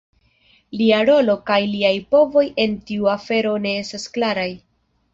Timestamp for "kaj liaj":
1.51-1.93